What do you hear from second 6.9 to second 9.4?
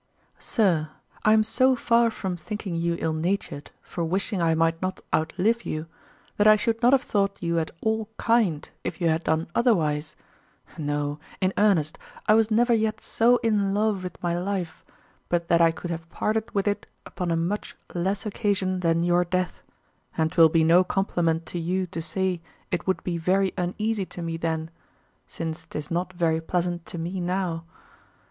have thought you at all kind if you had